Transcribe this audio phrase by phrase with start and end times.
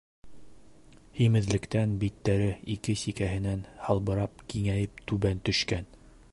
[1.19, 5.91] Һимеҙлектән биттәре ике сикәһенән һалбырап киңәйеп түбән төшкән.